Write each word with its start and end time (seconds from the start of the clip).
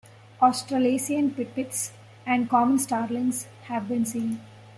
Australasian 0.41 1.29
pipits 1.29 1.91
and 2.25 2.49
common 2.49 2.79
starlings 2.79 3.45
have 3.65 3.87
been 3.87 4.03
seen. 4.03 4.41